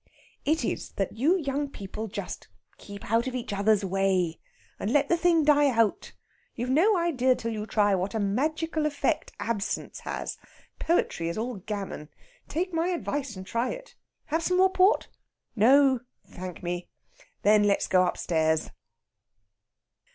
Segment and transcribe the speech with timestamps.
[0.45, 2.47] It is that you young people just
[2.79, 4.39] keep out of each other's way,
[4.79, 6.13] and let the thing die out.
[6.55, 10.39] You've no idea till you try what a magical effect absence has;
[10.79, 12.09] poetry is all gammon.
[12.47, 13.93] Take my advice, and try it.
[14.25, 15.07] Have some more port?
[15.55, 16.87] No thank me!
[17.43, 18.71] Then let's go upstairs."